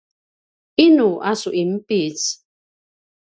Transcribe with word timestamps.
inu 0.85 1.09
a 1.29 1.31
su 1.41 1.49
inpic? 1.61 2.19